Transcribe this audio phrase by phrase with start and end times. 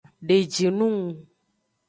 [0.27, 1.01] Deji nung.